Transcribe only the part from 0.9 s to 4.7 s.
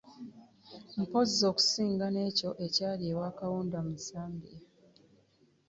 Mpozzi okusinga n'ekyo ekyali ewa Kaunda mu Zambia.